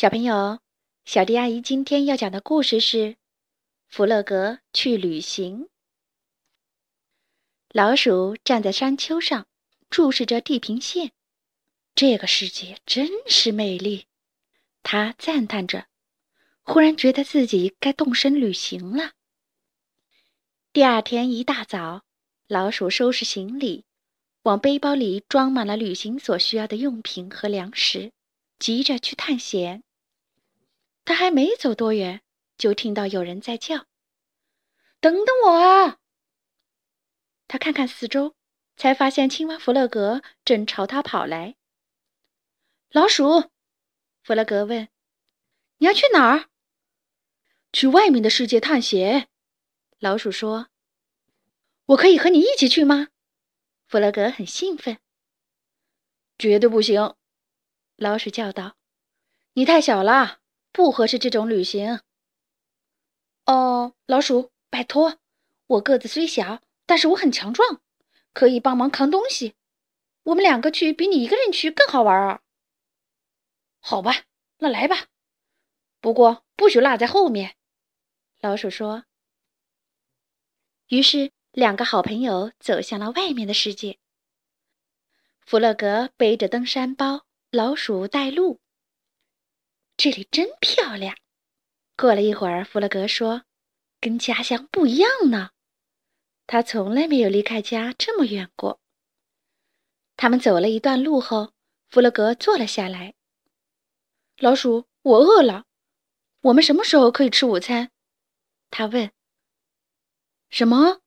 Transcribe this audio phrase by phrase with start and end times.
[0.00, 0.60] 小朋友，
[1.04, 2.96] 小迪阿姨今天要讲的故事是
[3.88, 5.64] 《弗洛格去旅行》。
[7.72, 9.48] 老鼠站在山丘上，
[9.90, 11.10] 注视着地平线。
[11.96, 14.06] 这个世界真是美丽，
[14.84, 15.88] 它赞叹着。
[16.62, 19.14] 忽然觉得自己该动身旅行了。
[20.72, 22.04] 第二天一大早，
[22.46, 23.84] 老鼠收拾行李，
[24.42, 28.12] 往背包里装满了旅行所需要的用品和粮食，
[28.60, 29.82] 急着去探险。
[31.08, 32.20] 他还没走多远，
[32.58, 33.86] 就听到有人在叫
[35.00, 36.00] ：“等等我啊！”
[37.48, 38.36] 他看看四周，
[38.76, 41.56] 才发现青蛙弗洛格正朝他跑来。
[42.90, 43.50] 老鼠，
[44.22, 44.90] 弗洛格问
[45.80, 46.50] ：“你要去哪儿
[47.72, 49.30] ？”“去外面的世界探险。”
[50.00, 50.68] 老鼠说。
[51.88, 53.08] “我可以和你一起去吗？”
[53.88, 54.98] 弗洛格很兴奋。
[56.36, 57.14] “绝对不行！”
[57.96, 58.76] 老鼠叫道
[59.54, 60.40] ，“你太小了。”
[60.78, 62.02] 不合适这种旅行。
[63.46, 65.18] 哦，老鼠，拜托，
[65.66, 67.80] 我个子虽小，但是我很强壮，
[68.32, 69.56] 可以帮忙扛东西。
[70.22, 72.42] 我们两个去比你一个人去更好玩啊。
[73.80, 74.22] 好吧，
[74.58, 75.06] 那来吧。
[76.00, 77.56] 不过不许落在后面。
[78.38, 79.04] 老鼠说。
[80.90, 83.98] 于是，两个好朋友走向了外面的世界。
[85.44, 88.60] 弗洛格背着登山包，老鼠带路。
[89.98, 91.16] 这里真漂亮。
[91.96, 93.42] 过了一会儿，弗洛格说
[94.00, 95.50] ：“跟家乡不一样呢。
[96.46, 98.80] 他从来没有离开家这么远过。”
[100.16, 101.52] 他们走了一段路后，
[101.88, 103.14] 弗洛格坐了下来。
[104.38, 105.64] “老鼠，我饿了。
[106.42, 107.90] 我们什么时候可以吃午餐？”
[108.70, 109.10] 他问。
[110.48, 111.00] “什么？”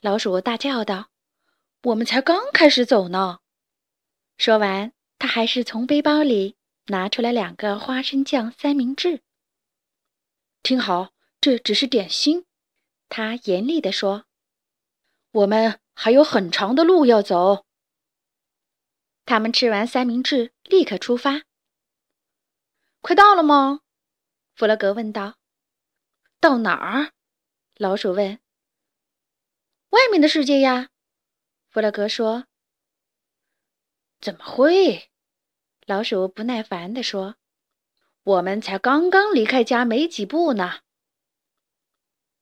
[0.00, 1.10] 老鼠大叫道
[1.82, 3.40] ，“我们才刚开始走呢！”
[4.38, 6.55] 说完，他还是从背包里。
[6.86, 9.22] 拿出来两个花生酱三明治。
[10.62, 12.46] 听好，这只是点心。
[13.08, 14.26] 他严厉地说
[15.30, 17.64] ：“我们还有很长的路要走。”
[19.24, 21.42] 他们吃完三明治，立刻出发。
[23.00, 23.80] 快到了吗？
[24.54, 25.38] 弗洛格问道。
[26.40, 27.12] “到哪儿？”
[27.76, 28.40] 老鼠问。
[29.90, 30.90] “外面的世界呀。”
[31.70, 32.46] 弗洛格说。
[34.20, 35.10] “怎么会？”
[35.86, 37.36] 老鼠不耐烦地说
[38.24, 40.80] ：“我们才刚刚离开家没几步呢。”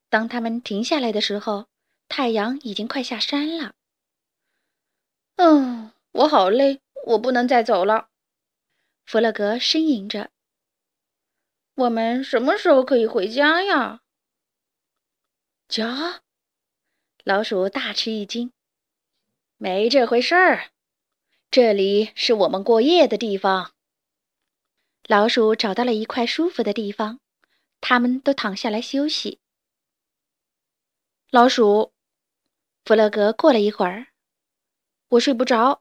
[0.09, 1.69] 当他们停下来的时候，
[2.09, 3.75] 太阳已经快下山了。
[5.37, 8.09] “嗯，我好累，我不能再走了。”
[9.05, 10.31] 弗洛格呻吟着。
[11.77, 14.01] “我们什么时候可以回家呀？”
[15.69, 16.23] 家？
[17.25, 18.53] 老鼠大吃一惊。
[19.59, 20.71] “没这回事儿。”
[21.57, 23.75] 这里是我们过夜的地方。
[25.07, 27.21] 老鼠找到了一块舒服的地方，
[27.81, 29.39] 他们都躺下来休息。
[31.31, 31.93] 老鼠，
[32.85, 34.09] 弗洛格过了一会儿，
[35.11, 35.81] 我睡不着。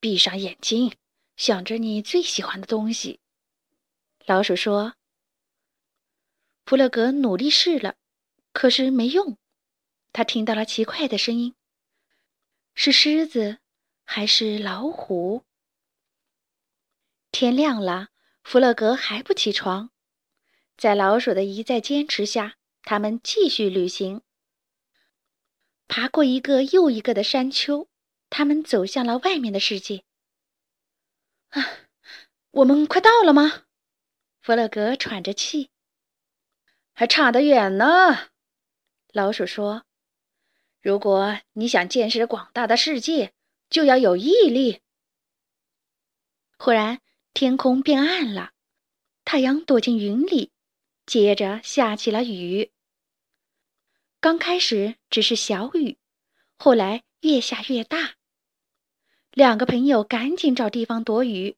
[0.00, 0.96] 闭上眼睛，
[1.36, 3.20] 想着你最喜欢的东西。
[4.24, 4.94] 老鼠说。
[6.64, 7.96] 弗洛格努力试了，
[8.54, 9.36] 可是没用。
[10.10, 11.54] 他听到了奇怪的声音，
[12.74, 13.58] 是狮子。
[14.12, 15.44] 还是老虎。
[17.30, 18.08] 天亮了，
[18.42, 19.92] 弗洛格还不起床。
[20.76, 24.22] 在老鼠的一再坚持下，他们继续旅行。
[25.86, 27.88] 爬过一个又一个的山丘，
[28.28, 30.02] 他们走向了外面的世界。
[31.50, 31.62] 啊，
[32.50, 33.62] 我们快到了吗？
[34.40, 35.70] 弗洛格喘着气。
[36.94, 38.30] 还差得远呢，
[39.12, 39.84] 老鼠说
[40.82, 43.32] ：“如果你想见识广大的世界。”
[43.70, 44.82] 就要有毅力。
[46.58, 47.00] 忽然，
[47.32, 48.52] 天空变暗了，
[49.24, 50.52] 太阳躲进云里，
[51.06, 52.72] 接着下起了雨。
[54.20, 55.98] 刚开始只是小雨，
[56.58, 58.16] 后来越下越大。
[59.30, 61.56] 两个朋友赶紧找地方躲雨。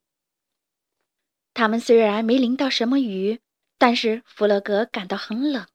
[1.54, 3.40] 他们虽然没淋到什么雨，
[3.78, 5.66] 但是弗洛格感到很冷。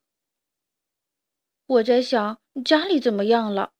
[1.66, 3.74] 我在想家里怎么样了。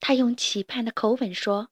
[0.00, 1.68] 他用期盼的口吻说：“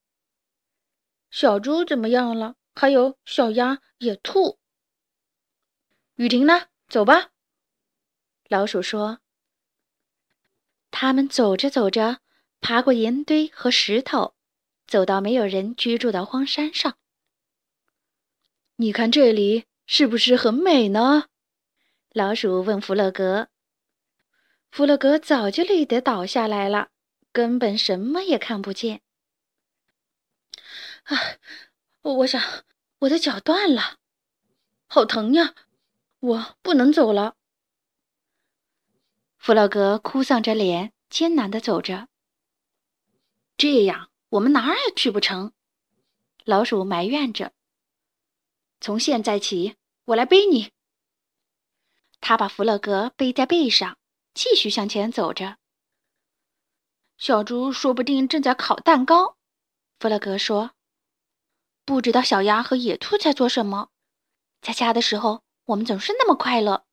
[1.31, 2.55] 小猪怎么样了？
[2.75, 4.59] 还有小鸭、野兔。”
[6.17, 7.31] 雨停了，走吧。
[8.49, 9.21] 老鼠说。
[10.91, 12.21] 他们走着走着，
[12.61, 14.35] 爬过岩堆和石头，
[14.87, 16.97] 走到没有人居住的荒山上。
[18.77, 21.27] 你看这里是不是很美呢？
[22.13, 23.49] 老鼠问弗洛格。
[24.71, 26.91] 弗洛格早就累得倒下来了。
[27.33, 29.03] 根本什么也看不见。
[31.05, 31.17] 啊，
[32.03, 32.43] 我想
[33.01, 33.99] 我的脚断了。
[34.87, 35.55] 好疼呀！
[36.21, 37.37] 我不能走了。
[39.37, 42.09] 弗洛格哭丧着脸，艰难地走着。
[43.57, 45.53] 这样我们哪儿也去不成。
[46.45, 47.53] 老鼠埋怨着。
[48.81, 49.77] 从现在起，
[50.07, 50.73] 我来背你。
[52.21, 53.97] 他把弗洛格背在背上，
[54.35, 55.59] 继续向前走着。
[57.19, 59.37] 小猪说不定正在烤蛋糕，
[59.99, 60.71] 弗洛格说。
[61.85, 63.89] 不知道小鸭和野兔在做什么。
[64.61, 66.85] 在家的时候，我们总是那么快乐。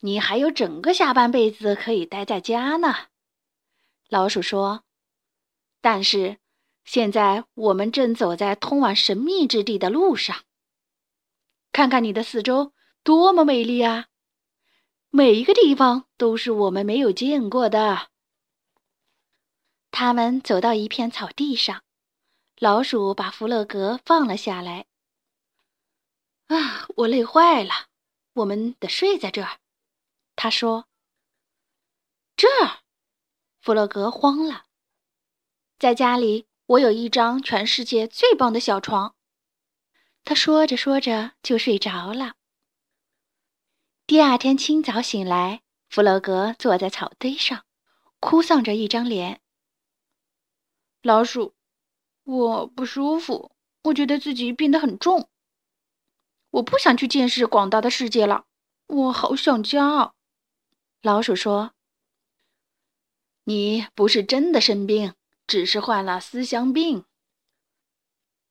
[0.00, 2.94] 你还有整个下半辈子可以待在家呢，
[4.08, 4.84] 老鼠说。
[5.80, 6.36] 但是
[6.84, 10.44] 现在我们正走在通往神秘之地的路上。
[11.72, 14.08] 看看你的四周，多么美丽啊！
[15.08, 18.10] 每一个地方都是我们没有见过的。
[19.90, 21.82] 他们走到一片草地上，
[22.58, 24.86] 老鼠把弗洛格放了下来。
[26.46, 27.88] 啊，我累坏了，
[28.34, 29.58] 我们得睡在这儿。
[30.36, 30.86] 他说
[32.36, 32.80] ：“这儿。”
[33.60, 34.64] 弗洛格慌了。
[35.78, 39.14] 在家里，我有一张全世界最棒的小床。
[40.24, 42.34] 他说着说着就睡着了。
[44.06, 47.64] 第二天清早醒来，弗洛格坐在草堆上，
[48.18, 49.40] 哭丧着一张脸。
[51.02, 51.54] 老鼠，
[52.24, 53.52] 我不舒服，
[53.84, 55.30] 我觉得自己病得很重。
[56.50, 58.44] 我不想去见识广大的世界了，
[58.86, 60.12] 我好想家。
[61.00, 61.72] 老鼠说
[63.44, 65.14] ：“你不是真的生病，
[65.46, 67.06] 只是患了思乡病。”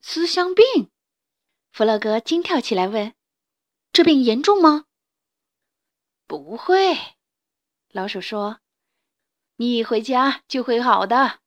[0.01, 0.89] 思乡病？
[1.71, 3.13] 弗洛格惊跳起来问
[3.93, 4.85] ：“这病严重吗
[6.25, 6.97] ？”“不会。”
[7.93, 8.59] 老鼠说
[9.57, 11.41] ，“你一回家就会好的。”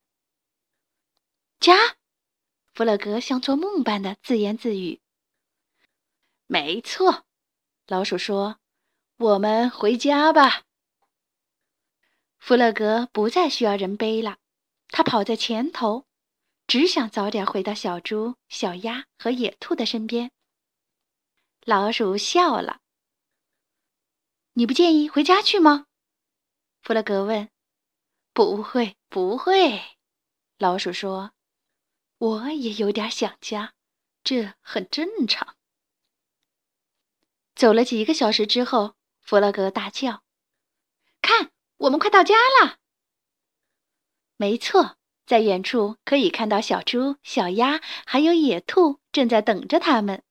[1.63, 1.95] 家？
[2.73, 4.99] 弗洛格像做梦般的自言自语
[6.45, 7.23] ：“没错。”
[7.87, 8.59] 老鼠说
[9.15, 10.63] ，“我们回家吧。”
[12.37, 14.39] 弗洛格不再需要人背了，
[14.89, 16.05] 他跑在前头，
[16.67, 20.31] 只想早点回到小猪、小鸭和野兔的身边。
[21.61, 22.81] 老鼠笑了
[24.51, 25.85] ：“你不介意回家去吗？”
[26.83, 27.49] 弗洛格问。
[28.33, 29.81] “不会，不会。”
[30.59, 31.31] 老鼠说
[32.23, 33.73] ，“我也有点想家，
[34.23, 35.57] 这很正常。”
[37.53, 40.23] 走了几个小时之后，弗洛格大叫
[41.21, 41.51] ：“看！”
[41.83, 42.77] 我们快到家了。
[44.37, 50.23] 没错，在远处可以看到小猪、小鸭还有野兔正在等着他们。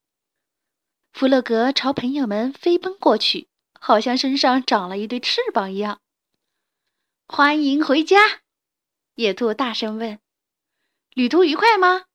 [1.12, 3.48] 弗洛格朝朋友们飞奔过去，
[3.78, 6.00] 好像身上长了一对翅膀一样。
[7.26, 8.40] 欢迎回家，
[9.16, 10.18] 野兔大声问
[11.14, 12.06] ：“旅途愉快吗？”“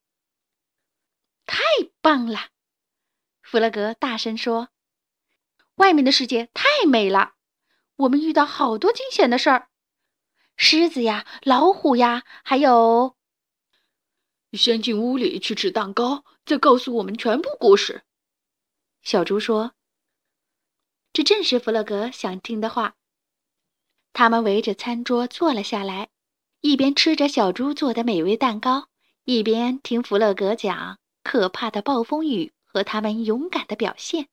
[1.46, 1.62] 太
[2.02, 2.50] 棒了！”
[3.42, 4.70] 弗洛格大声说
[5.76, 7.36] ，“外面的世界太美了。”
[7.98, 9.70] 我们遇到好多惊险的事儿，
[10.56, 13.18] 狮子呀，老虎呀，还有……
[14.54, 18.04] 先进屋里去吃蛋糕，再告诉我们全部故事。
[19.02, 19.74] 小猪说
[21.12, 22.96] ：“这正是弗洛格想听的话。”
[24.14, 26.10] 他们围着餐桌坐了下来，
[26.62, 28.90] 一边吃着小猪做的美味蛋糕，
[29.24, 34.28] 一边听弗洛格讲可怕的暴风雨和他们勇敢的表现，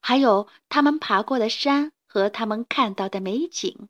[0.00, 1.92] 还有他们爬过的山。
[2.06, 3.88] 和他们看到的美景，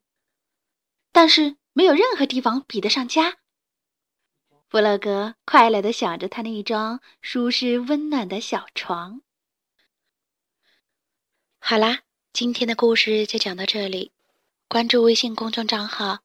[1.11, 3.37] 但是没有任何地方比得上家。
[4.67, 9.21] 弗洛格快乐地想着他那一张舒适温暖的小床。
[11.59, 11.99] 好啦，
[12.33, 14.11] 今天的故事就讲到这里。
[14.67, 16.21] 关注微信公众账号